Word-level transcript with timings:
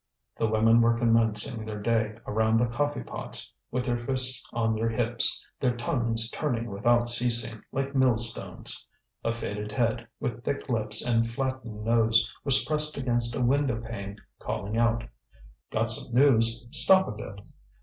The 0.35 0.47
women 0.47 0.81
were 0.81 0.97
commencing 0.97 1.63
their 1.63 1.79
day 1.79 2.17
around 2.25 2.57
the 2.57 2.65
coffee 2.65 3.03
pots, 3.03 3.53
with 3.69 3.85
their 3.85 3.99
fists 3.99 4.49
on 4.51 4.73
their 4.73 4.89
hips, 4.89 5.45
their 5.59 5.75
tongues 5.75 6.31
turning 6.31 6.71
without 6.71 7.07
ceasing, 7.07 7.61
like 7.71 7.93
millstones. 7.93 8.87
A 9.23 9.31
faded 9.31 9.71
head, 9.71 10.07
with 10.19 10.43
thick 10.43 10.67
lips 10.69 11.05
and 11.05 11.29
flattened 11.29 11.83
nose, 11.85 12.27
was 12.43 12.65
pressed 12.65 12.97
against 12.97 13.35
a 13.35 13.43
window 13.43 13.79
pane, 13.79 14.17
calling 14.39 14.75
out: 14.75 15.03
"Got 15.69 15.91
some 15.91 16.11
news. 16.11 16.65
Stop 16.71 17.07
a 17.07 17.11
bit." 17.11 17.39